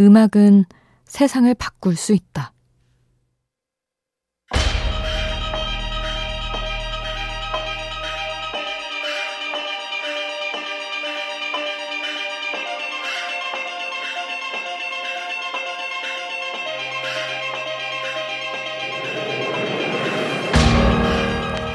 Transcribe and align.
음악은 0.00 0.64
세상을 1.04 1.52
바꿀 1.54 1.96
수 1.96 2.12
있다. 2.12 2.52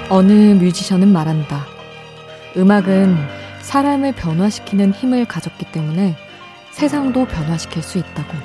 어느 0.10 0.32
뮤지션은 0.32 1.10
말한다. 1.10 1.66
음악은 2.56 3.18
사람을 3.62 4.14
변화시키는 4.14 4.94
힘을 4.94 5.26
가졌기 5.26 5.72
때문에 5.72 6.16
세상도 6.78 7.25
변화시킬 7.25 7.82
수 7.82 7.98
있다고. 7.98 8.38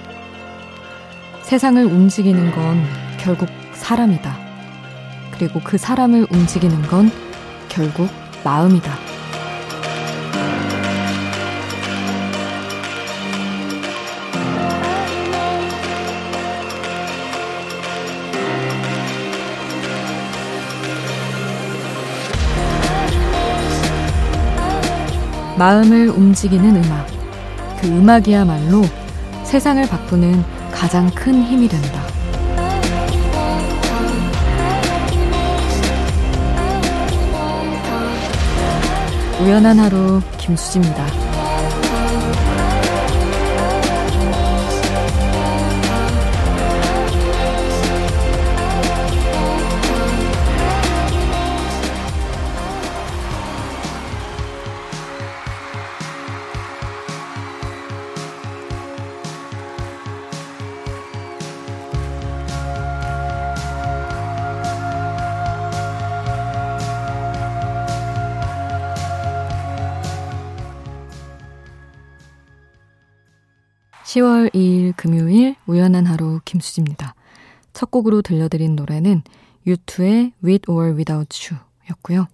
세상을 1.43 1.85
움직이는 1.85 2.51
건 2.53 2.83
결국 3.19 3.47
사람이다. 3.75 4.35
그리고 5.33 5.61
그 5.63 5.77
사람을 5.77 6.29
움직이는 6.31 6.81
건 6.85 7.11
결국 7.69 8.09
마음이다. 8.43 8.91
마음을 25.59 26.09
움직이는 26.09 26.83
음악. 26.83 27.12
그 27.83 27.89
음악이야말로 27.89 28.83
세상을 29.43 29.85
바꾸는 29.89 30.45
가장 30.71 31.11
큰 31.11 31.43
힘이 31.43 31.67
된다. 31.67 32.01
우연한 39.41 39.81
하루 39.81 40.21
김수지입니다. 40.39 41.22
10월 74.43 74.53
2일 74.55 74.95
금요일 74.97 75.55
우연한 75.67 76.07
하루 76.07 76.41
김수지입니다. 76.45 77.15
첫 77.73 77.91
곡으로 77.91 78.23
들려드린 78.23 78.75
노래는 78.75 79.23
U2의 79.67 80.33
With 80.43 80.71
or 80.71 80.95
Without 80.95 81.49
You 81.49 81.63
였고요. 81.91 82.27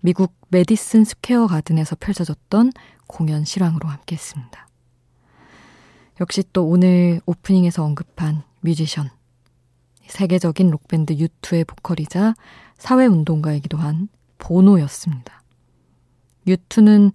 미국 0.00 0.32
메디슨 0.48 1.04
스퀘어 1.04 1.46
가든에서 1.48 1.96
펼쳐졌던 1.96 2.72
공연 3.06 3.44
실황으로 3.44 3.88
함께 3.88 4.14
했습니다. 4.14 4.68
역시 6.20 6.44
또 6.52 6.66
오늘 6.66 7.20
오프닝에서 7.26 7.84
언급한 7.84 8.42
뮤지션, 8.60 9.10
세계적인 10.06 10.70
록밴드 10.70 11.16
U2의 11.16 11.66
보컬이자 11.66 12.34
사회운동가이기도 12.78 13.78
한 13.78 14.08
보노였습니다. 14.38 15.42
U2는 16.46 17.12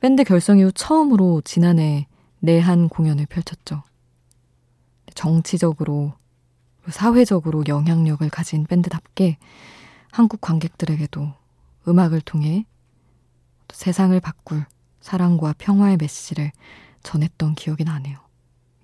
밴드 0.00 0.24
결성 0.24 0.58
이후 0.58 0.72
처음으로 0.72 1.42
지난해 1.44 2.06
내한 2.40 2.88
공연을 2.88 3.26
펼쳤죠. 3.26 3.82
정치적으로, 5.14 6.14
사회적으로 6.88 7.64
영향력을 7.66 8.28
가진 8.30 8.64
밴드답게 8.64 9.38
한국 10.10 10.40
관객들에게도 10.40 11.32
음악을 11.88 12.20
통해 12.22 12.64
세상을 13.72 14.18
바꿀 14.20 14.64
사랑과 15.00 15.54
평화의 15.56 15.96
메시지를 15.96 16.50
전했던 17.02 17.54
기억이 17.54 17.84
나네요. 17.84 18.18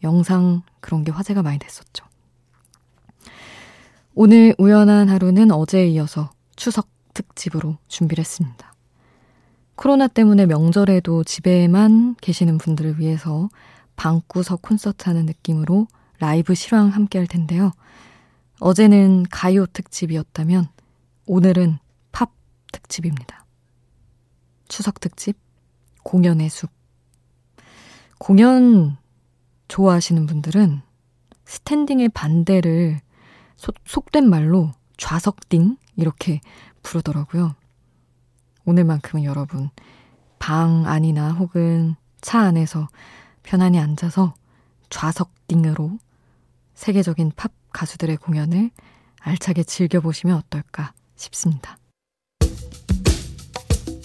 영상 0.03 0.63
그런 0.81 1.05
게 1.05 1.11
화제가 1.11 1.43
많이 1.43 1.59
됐었죠. 1.59 2.07
오늘 4.15 4.55
우연한 4.59 5.09
하루는 5.09 5.51
어제에 5.51 5.89
이어서 5.89 6.31
추석 6.55 6.89
특집으로 7.13 7.77
준비를 7.89 8.23
했습니다. 8.23 8.76
코로나 9.77 10.09
때문에 10.09 10.47
명절에도 10.47 11.25
집에만 11.25 12.17
계시는 12.21 12.59
분들을 12.59 12.99
위해서 12.99 13.49
방구석 13.97 14.63
콘서트 14.63 15.09
하는 15.09 15.27
느낌으로 15.27 15.87
라이브 16.19 16.55
실황 16.55 16.89
함께 16.89 17.19
할 17.19 17.27
텐데요. 17.27 17.73
어제는 18.59 19.27
가요 19.31 19.67
특집이었다면 19.67 20.69
오늘은 21.27 21.79
팝 22.11 22.33
특집입니다. 22.73 23.45
추석 24.69 24.99
특집 24.99 25.37
공연의 26.03 26.49
숲. 26.49 26.71
공연 28.19 28.97
좋아하시는 29.69 30.25
분들은 30.27 30.81
스탠딩의 31.45 32.09
반대를 32.11 33.01
소, 33.57 33.73
속된 33.85 34.29
말로 34.29 34.73
좌석딩 34.97 35.77
이렇게 35.97 36.41
부르더라고요. 36.83 37.55
오늘만큼은 38.67 39.25
여러분 39.25 39.71
방 40.39 40.87
안이나 40.87 41.31
혹은 41.33 41.95
차 42.21 42.41
안에서 42.41 42.89
편안히 43.43 43.79
앉아서 43.79 44.35
좌석딩으로 44.91 45.99
세계적인 46.75 47.33
팝 47.37 47.53
가수들의 47.73 48.17
공연을 48.19 48.71
알차게 49.21 49.63
즐겨보시면 49.63 50.37
어떨까 50.37 50.93
싶습니다. 51.15 51.79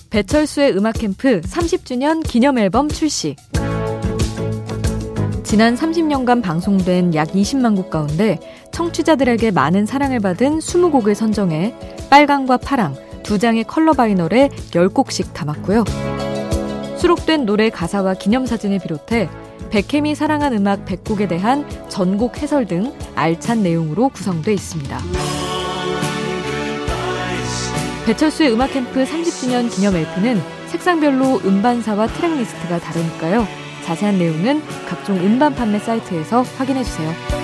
배철수의 0.10 0.76
음악 0.78 0.94
캠프 0.94 1.42
30주년 1.42 2.26
기념 2.26 2.58
앨범 2.58 2.90
출시. 2.90 3.36
지난 5.44 5.76
30년간 5.76 6.42
방송된 6.42 7.14
약 7.16 7.30
20만 7.30 7.76
곡 7.76 7.90
가운데 7.90 8.40
청취자들에게 8.72 9.52
많은 9.52 9.86
사랑을 9.86 10.20
받은 10.20 10.60
20곡을 10.60 11.14
선정해 11.14 11.76
빨강과 12.10 12.58
파랑, 12.58 12.96
두 13.24 13.40
장의 13.40 13.64
컬러 13.66 13.94
바이널에 13.94 14.50
10곡씩 14.50 15.34
담았고요. 15.34 15.84
수록된 16.98 17.46
노래 17.46 17.70
가사와 17.70 18.14
기념사진을 18.14 18.80
비롯해 18.80 19.30
백햄이 19.72 20.16
사랑한 20.16 20.54
음악 20.54 20.86
100곡에 20.86 21.28
대한 21.30 21.66
전곡 21.90 22.42
해설 22.42 22.66
등 22.66 22.94
알찬 23.16 23.64
내용으로 23.64 24.10
구성되어 24.10 24.54
있습니다. 24.54 25.00
배철수의 28.06 28.52
음악 28.52 28.74
캠프 28.74 29.04
30주년 29.04 29.74
기념 29.74 29.96
LP는 29.96 30.42
색상별로 30.68 31.42
음반사와 31.46 32.08
트랙리스트가 32.08 32.80
다르니까요. 32.80 33.48
자세한 33.86 34.18
내용은 34.18 34.62
각종 34.88 35.18
음반 35.18 35.56
판매 35.56 35.80
사이트에서 35.80 36.42
확인해 36.58 36.84
주세요. 36.84 37.41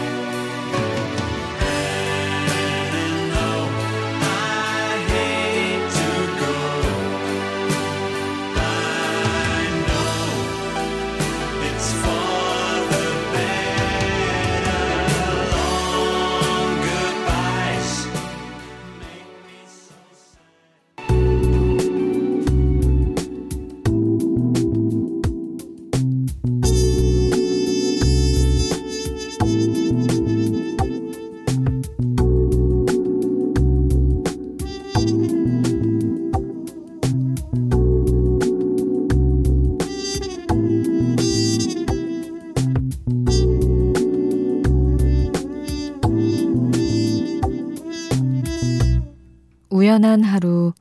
편안한 49.97 50.23
하루 50.23 50.73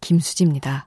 김수지입니다. 0.00 0.86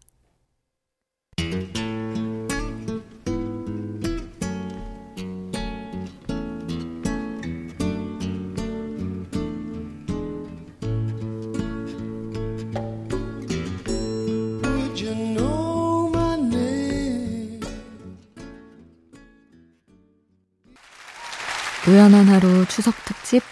우연한 21.85 22.29
하루 22.29 22.65
추석 22.67 22.95
특집 23.03 23.43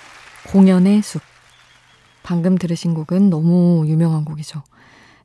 공연의 0.48 1.02
숲 1.02 1.31
방금 2.24 2.58
들으신 2.58 2.94
곡은 2.94 3.30
너무 3.30 3.86
유명한 3.88 4.26
곡이죠. 4.26 4.64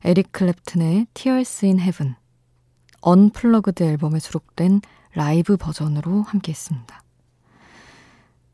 에릭 0.03 0.31
클랩튼의 0.31 1.07
Tears 1.13 1.65
in 1.65 1.79
Heaven. 1.79 2.15
Unplugged 3.01 3.83
앨범에 3.83 4.19
수록된 4.19 4.81
라이브 5.13 5.57
버전으로 5.57 6.21
함께 6.23 6.51
했습니다. 6.51 7.03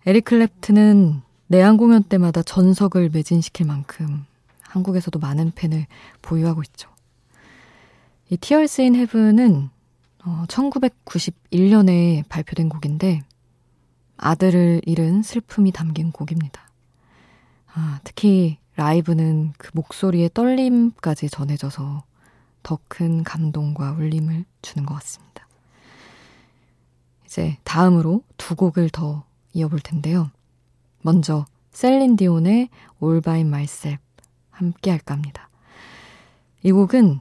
에릭 0.06 0.26
클랩튼은 0.26 1.22
내한 1.48 1.78
공연 1.78 2.04
때마다 2.04 2.42
전석을 2.42 3.10
매진시킬 3.14 3.66
만큼 3.66 4.26
한국에서도 4.62 5.20
많은 5.20 5.52
팬을 5.56 5.86
보유하고 6.22 6.62
있죠. 6.64 6.90
이 8.30 8.38
Tears 8.38 8.82
in 8.82 8.96
Heaven은 8.96 9.70
어, 10.26 10.46
1991년에 10.48 12.28
발표된 12.30 12.70
곡인데 12.70 13.22
아들을 14.18 14.82
잃은 14.86 15.22
슬픔이 15.22 15.72
담긴 15.72 16.12
곡입니다. 16.12 16.63
아, 17.74 18.00
특히 18.04 18.58
라이브는 18.76 19.54
그 19.58 19.72
목소리의 19.74 20.32
떨림까지 20.34 21.30
전해져서 21.30 22.04
더 22.64 22.80
큰 22.88 23.24
감동과 23.24 23.94
울림을 23.94 24.46
주는 24.62 24.86
것 24.86 24.94
같습니다. 24.96 25.48
이제 27.26 27.58
다음으로 27.64 28.24
두 28.38 28.56
곡을 28.56 28.90
더 28.90 29.26
이어볼 29.54 29.80
텐데요. 29.80 30.30
먼저 31.02 31.46
셀린 31.72 32.16
디온의 32.16 32.70
All 33.02 33.22
by 33.22 33.42
Myself 33.42 34.02
함께 34.52 34.92
할까 34.92 35.16
합니다. 35.16 35.50
이 36.62 36.72
곡은 36.72 37.20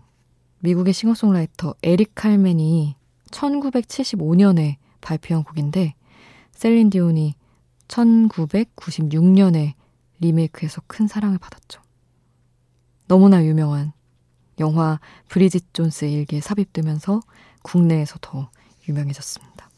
미국의 0.60 0.92
싱어송라이터 0.92 1.74
에릭 1.82 2.14
칼맨이 2.14 2.94
1975년에 3.30 4.76
발표한 5.00 5.42
곡인데 5.42 5.94
셀린 6.52 6.90
디온이 6.90 7.34
1996년에 7.88 9.72
리메이크해서 10.22 10.82
큰 10.86 11.06
사랑을 11.06 11.38
받았죠. 11.38 11.82
너무나 13.06 13.44
유명한 13.44 13.92
영화 14.58 15.00
브리짓 15.28 15.74
존스 15.74 16.06
일기에 16.06 16.40
삽입되면서 16.40 17.20
국내에서 17.62 18.16
더 18.20 18.50
유명해졌습니다. 18.88 19.70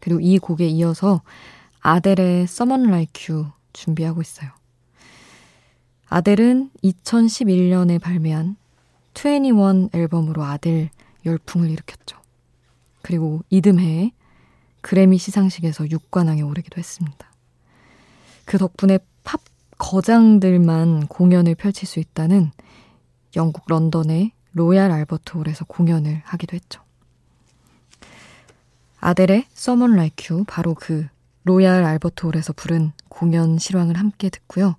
그리고 0.00 0.20
이 0.20 0.38
곡에 0.38 0.66
이어서 0.66 1.22
아델의 1.80 2.42
Someone 2.42 2.88
Like 2.88 3.34
You 3.34 3.50
준비하고 3.72 4.20
있어요. 4.20 4.50
아델은 6.08 6.70
2011년에 6.84 8.00
발매한 8.00 8.56
21 9.14 9.88
앨범으로 9.92 10.44
아델 10.44 10.90
열풍을 11.24 11.70
일으켰죠. 11.70 12.20
그리고 13.00 13.42
이듬해에 13.50 14.12
그래미 14.80 15.18
시상식에서 15.18 15.84
6관왕에 15.84 16.46
오르기도 16.46 16.78
했습니다. 16.78 17.32
그 18.44 18.58
덕분에 18.58 18.98
팝 19.24 19.40
거장들만 19.78 21.08
공연을 21.08 21.54
펼칠 21.54 21.88
수 21.88 21.98
있다는 22.00 22.52
영국 23.36 23.64
런던의 23.68 24.32
로얄 24.52 24.90
알버트 24.90 25.36
홀에서 25.38 25.64
공연을 25.64 26.22
하기도 26.24 26.54
했죠. 26.54 26.82
아델의 29.00 29.46
Someone 29.52 29.94
Like 29.94 30.28
You 30.30 30.44
바로 30.46 30.74
그 30.74 31.06
로얄 31.44 31.84
알버트 31.84 32.26
홀에서 32.26 32.52
부른 32.52 32.92
공연 33.08 33.58
실황을 33.58 33.98
함께 33.98 34.28
듣고요. 34.28 34.76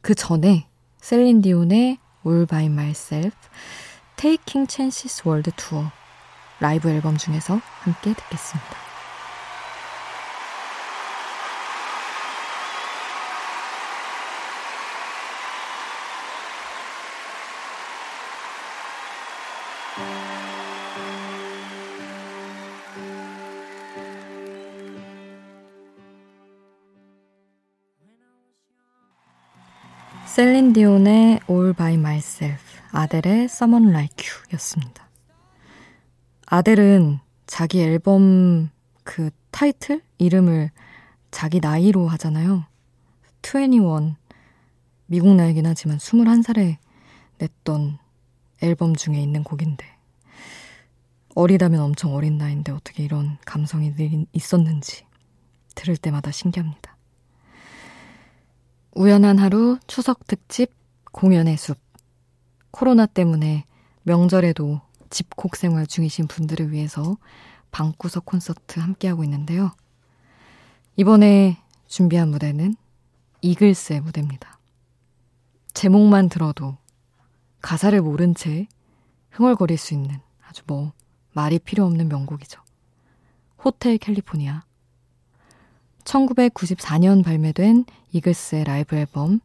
그 0.00 0.14
전에 0.14 0.68
셀린 1.00 1.42
디온의 1.42 1.98
All 2.26 2.46
By 2.46 2.66
Myself, 2.66 3.36
Taking 4.16 4.70
Chances 4.70 5.22
World 5.26 5.50
Tour 5.56 5.90
라이브 6.60 6.88
앨범 6.88 7.18
중에서 7.18 7.60
함께 7.82 8.14
듣겠습니다. 8.14 8.83
셀린 30.26 30.72
디온의 30.72 31.40
All 31.48 31.74
By 31.74 31.94
Myself, 31.94 32.80
아델의 32.90 33.44
Someone 33.44 33.90
Like 33.90 34.26
You 34.26 34.42
였습니다. 34.54 35.08
아델은 36.46 37.20
자기 37.46 37.80
앨범 37.82 38.70
그 39.04 39.30
타이틀? 39.50 40.02
이름을 40.18 40.70
자기 41.30 41.60
나이로 41.60 42.08
하잖아요. 42.08 42.64
21. 43.42 44.16
미국 45.06 45.34
나이긴 45.34 45.66
하지만 45.66 45.98
21살에 45.98 46.76
냈던 47.38 47.98
앨범 48.62 48.96
중에 48.96 49.20
있는 49.20 49.44
곡인데. 49.44 49.84
어리다면 51.34 51.80
엄청 51.80 52.14
어린 52.14 52.38
나이인데 52.38 52.72
어떻게 52.72 53.02
이런 53.02 53.38
감성이 53.44 53.92
있었는지 54.32 55.04
들을 55.74 55.96
때마다 55.96 56.30
신기합니다. 56.30 56.93
우연한 58.96 59.38
하루 59.38 59.76
추석 59.88 60.24
특집 60.28 60.72
공연의 61.10 61.56
숲. 61.56 61.76
코로나 62.70 63.06
때문에 63.06 63.64
명절에도 64.04 64.80
집콕 65.10 65.56
생활 65.56 65.84
중이신 65.84 66.28
분들을 66.28 66.70
위해서 66.70 67.16
방구석 67.72 68.24
콘서트 68.24 68.78
함께하고 68.78 69.24
있는데요. 69.24 69.72
이번에 70.96 71.58
준비한 71.88 72.28
무대는 72.28 72.76
이글스의 73.42 74.00
무대입니다. 74.00 74.60
제목만 75.72 76.28
들어도 76.28 76.76
가사를 77.62 78.00
모른 78.00 78.32
채 78.36 78.68
흥얼거릴 79.30 79.76
수 79.76 79.94
있는 79.94 80.20
아주 80.46 80.62
뭐 80.68 80.92
말이 81.32 81.58
필요 81.58 81.84
없는 81.84 82.08
명곡이죠. 82.08 82.60
호텔 83.64 83.98
캘리포니아 83.98 84.64
1994년 86.04 87.24
발매된 87.24 87.84
이글스의 88.12 88.64
라이브 88.64 88.96
앨범 88.96 89.40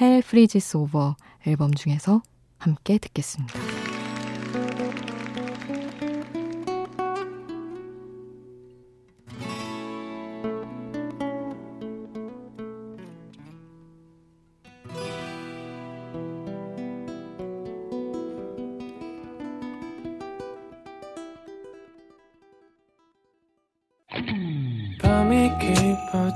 Hell 0.00 0.22
Freezes 0.24 0.76
Over 0.76 1.14
앨범 1.46 1.72
중에서 1.74 2.22
함께 2.58 2.98
듣겠습니다. 2.98 3.67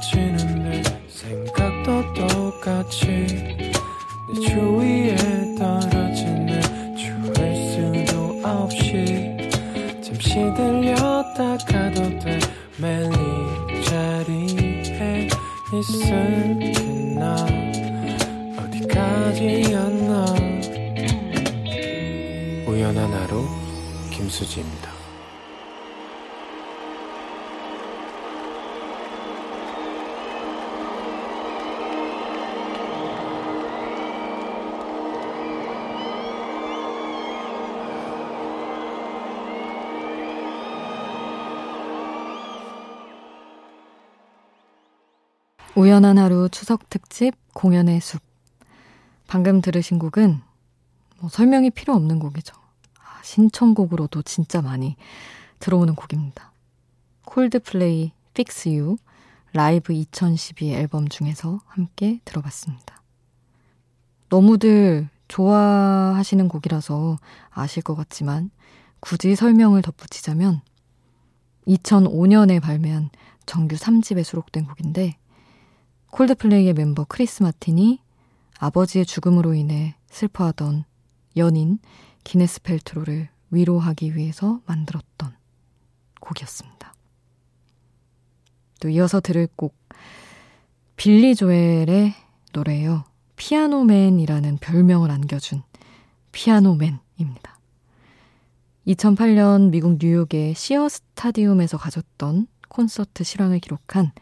지는데 0.02 0.82
생각도 1.08 2.12
똑같이 2.12 3.06
내 3.06 4.40
주위에 4.40 5.16
떨어지는 5.56 6.60
좋을 6.96 7.34
수도 8.04 8.40
없이 8.44 9.36
잠시 10.02 10.34
들렸다 10.56 11.56
가도 11.58 12.18
돼. 12.18 12.38
매일 12.78 13.12
이 13.70 13.84
자리에 13.84 15.28
있을나 15.72 17.36
어디까지였나. 18.58 20.34
우연한 22.66 23.12
하루 23.12 23.46
김수지입니다. 24.10 24.91
우연한 45.74 46.18
하루 46.18 46.50
추석 46.50 46.90
특집 46.90 47.34
공연의 47.54 48.02
숲. 48.02 48.20
방금 49.26 49.62
들으신 49.62 49.98
곡은 49.98 50.42
뭐 51.18 51.30
설명이 51.30 51.70
필요 51.70 51.94
없는 51.94 52.18
곡이죠. 52.18 52.54
아, 52.98 53.22
신청곡으로도 53.22 54.20
진짜 54.20 54.60
많이 54.60 54.96
들어오는 55.60 55.94
곡입니다. 55.94 56.52
콜드플레이 57.24 58.12
Fix 58.32 58.68
You 58.68 58.96
라이브 59.54 59.94
2012 59.94 60.74
앨범 60.74 61.08
중에서 61.08 61.60
함께 61.66 62.20
들어봤습니다. 62.26 63.02
너무들 64.28 65.08
좋아하시는 65.28 66.48
곡이라서 66.48 67.18
아실 67.48 67.82
것 67.82 67.94
같지만 67.94 68.50
굳이 69.00 69.34
설명을 69.34 69.80
덧붙이자면 69.80 70.60
2005년에 71.66 72.60
발매한 72.60 73.08
정규 73.46 73.76
3집에 73.76 74.22
수록된 74.22 74.66
곡인데 74.66 75.16
콜드플레이의 76.12 76.74
멤버 76.74 77.04
크리스 77.04 77.42
마틴이 77.42 77.98
아버지의 78.58 79.06
죽음으로 79.06 79.54
인해 79.54 79.96
슬퍼하던 80.10 80.84
연인 81.38 81.78
기네스 82.22 82.60
펠트로를 82.60 83.30
위로하기 83.50 84.14
위해서 84.14 84.60
만들었던 84.66 85.34
곡이었습니다. 86.20 86.94
또 88.80 88.90
이어서 88.90 89.20
들을 89.20 89.48
곡 89.56 89.74
빌리 90.96 91.34
조엘의 91.34 92.12
노래예요. 92.52 93.04
피아노맨이라는 93.36 94.58
별명을 94.58 95.10
안겨준 95.10 95.62
피아노맨입니다. 96.32 97.58
2008년 98.86 99.70
미국 99.70 99.96
뉴욕의 99.98 100.54
시어 100.56 100.90
스타디움에서 100.90 101.78
가졌던 101.78 102.48
콘서트 102.68 103.24
실황을 103.24 103.60
기록한 103.60 104.12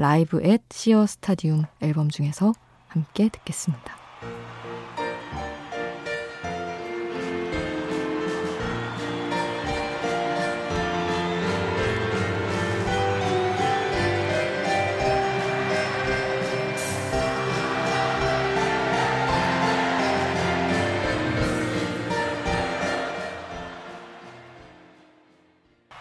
라이브 0.00 0.40
앳 0.44 0.62
시어 0.70 1.06
스타디움 1.06 1.64
앨범 1.80 2.08
중에서 2.08 2.52
함께 2.86 3.28
듣겠습니다. 3.28 3.98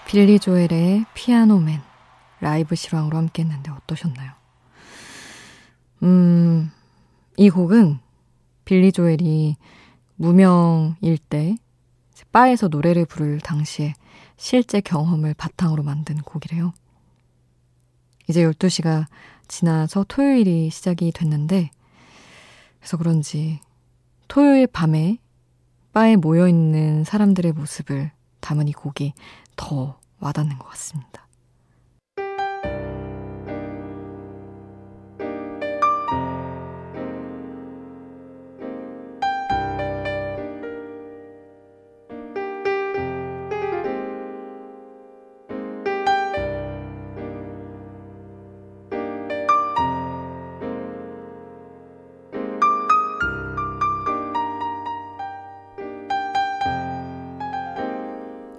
빌리 0.06 0.39
조엘의 0.39 1.06
피아노맨 1.16 1.97
라이브 2.39 2.75
실황으로 2.75 3.17
함께 3.17 3.44
했는데 3.44 3.72
어떠셨나요? 3.72 4.32
음, 6.03 6.72
이 7.36 7.50
곡은 7.50 8.00
빌리 8.65 8.91
조엘이 8.91 9.56
무명일 10.15 11.17
때 11.17 11.56
바에서 12.32 12.67
노래를 12.67 13.06
부를 13.06 13.39
당시에 13.39 13.94
실제 14.36 14.82
경험을 14.82 15.34
바탕으로 15.34 15.84
만든 15.84 16.17
곡이래요. 16.17 16.74
이제 18.27 18.44
12시가 18.44 19.08
지나서 19.48 20.06
토요일이 20.08 20.70
시작이 20.70 21.12
됐는데, 21.12 21.72
그래서 22.79 22.98
그런지 22.98 23.60
토요일 24.27 24.67
밤에 24.67 25.17
바에 25.94 26.15
모여있는 26.15 27.06
사람들의 27.06 27.53
모습을 27.53 28.12
담은 28.41 28.67
이 28.67 28.74
곡이 28.74 29.13
더 29.56 30.00
와닿는 30.20 30.60
것 30.60 30.67
같습니다. 30.70 31.26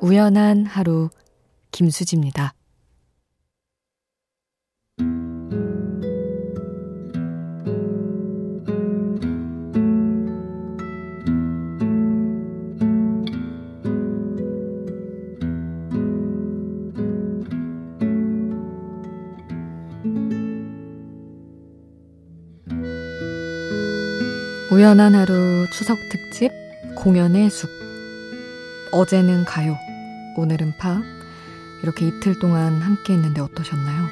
우연한 0.08 0.64
하루 0.64 1.10
김수지입니다. 1.70 2.54
우연한 24.72 25.14
하루 25.14 25.66
추석 25.70 25.98
특집 26.10 26.50
공연의 26.94 27.50
숲 27.50 27.68
어제는 28.90 29.44
가요 29.44 29.76
오늘은 30.38 30.74
팝 30.78 31.02
이렇게 31.82 32.06
이틀 32.06 32.38
동안 32.38 32.80
함께 32.80 33.12
했는데 33.12 33.40
어떠셨나요? 33.40 34.06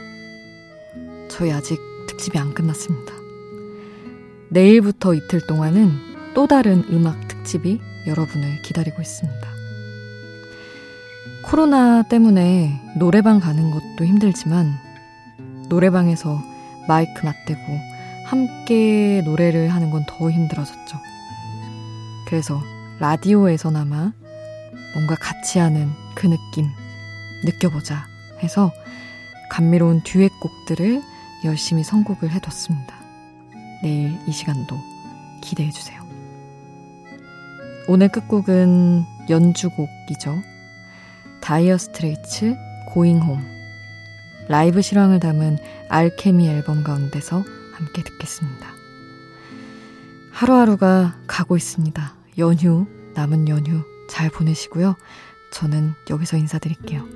저희 1.29 1.53
아직 1.53 1.79
특집이 2.09 2.37
안 2.37 2.53
끝났습니다. 2.53 3.13
내일부터 4.51 5.15
이틀 5.15 5.41
동안은 5.47 6.33
또 6.35 6.49
다른 6.49 6.83
음악 6.91 7.29
특집이 7.29 7.81
여러분을 8.09 8.61
기다리고 8.63 9.01
있습니다. 9.01 9.49
코로나 11.45 12.03
때문에 12.03 12.81
노래방 12.99 13.39
가는 13.39 13.71
것도 13.71 14.05
힘들지만 14.05 14.75
노래방에서 15.69 16.43
마이크 16.89 17.25
맞대고 17.25 17.61
함께 18.25 19.23
노래를 19.25 19.69
하는 19.69 19.91
건 19.91 20.05
더 20.09 20.29
힘들어졌죠. 20.29 20.99
그래서 22.27 22.61
라디오에서나마 22.99 24.13
뭔가 24.95 25.15
같이 25.15 25.61
하는 25.61 25.89
그 26.17 26.27
느낌 26.27 26.73
느껴보자 27.45 28.09
해서 28.43 28.73
감미로운 29.51 30.03
듀엣곡들을 30.03 31.03
열심히 31.45 31.85
선곡을 31.85 32.31
해뒀습니다. 32.33 32.97
내일 33.83 34.19
이 34.27 34.33
시간도 34.33 34.77
기대해주세요. 35.43 36.05
오늘 37.87 38.09
끝곡은 38.09 39.05
연주곡이죠. 39.31 40.43
다이어 41.41 41.79
스트레이츠 41.79 42.57
고잉 42.89 43.21
홈 43.21 43.41
라이브 44.49 44.83
실황을 44.83 45.21
담은 45.21 45.59
알케미 45.89 46.49
앨범 46.49 46.83
가운데서 46.83 47.45
함께 47.75 48.03
듣겠습니다. 48.03 48.67
하루하루가 50.33 51.17
가고 51.27 51.57
있습니다. 51.57 52.15
연휴, 52.39 52.87
남은 53.15 53.49
연휴 53.49 53.85
잘 54.09 54.31
보내시고요. 54.31 54.97
저는 55.57 55.95
여기서 56.11 56.37
인사드릴게요. 56.37 57.09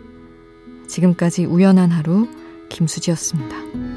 지금까지 0.89 1.45
우연한 1.45 1.91
하루 1.91 2.27
김수지였습니다. 2.71 3.90